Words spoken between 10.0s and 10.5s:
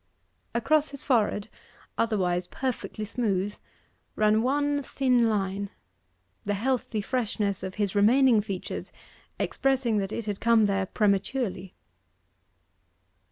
it had